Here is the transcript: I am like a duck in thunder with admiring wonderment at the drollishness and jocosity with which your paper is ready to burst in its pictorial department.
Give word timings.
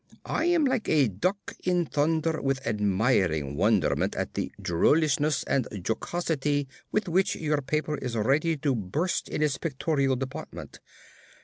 I 0.25 0.45
am 0.45 0.65
like 0.65 0.89
a 0.89 1.07
duck 1.07 1.53
in 1.63 1.85
thunder 1.85 2.41
with 2.41 2.65
admiring 2.65 3.55
wonderment 3.55 4.15
at 4.15 4.33
the 4.33 4.51
drollishness 4.59 5.43
and 5.45 5.67
jocosity 5.87 6.67
with 6.91 7.07
which 7.07 7.35
your 7.35 7.61
paper 7.61 7.97
is 7.97 8.17
ready 8.17 8.57
to 8.57 8.73
burst 8.73 9.29
in 9.29 9.43
its 9.43 9.59
pictorial 9.59 10.15
department. 10.15 10.79